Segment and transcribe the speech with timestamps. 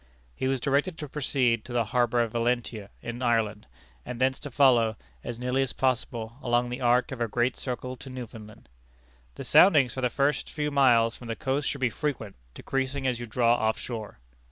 [0.35, 3.67] He was directed to proceed to the harbor of Valentia in Ireland,
[4.03, 7.95] and thence to follow, as nearly as possible, along the arc of a great circle
[7.97, 8.67] to Newfoundland.
[9.35, 13.19] "The soundings for the first few miles from the coast should be frequent, decreasing as
[13.19, 14.17] you draw off shore."